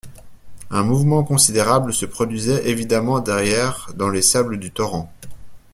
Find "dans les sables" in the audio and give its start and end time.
3.95-4.57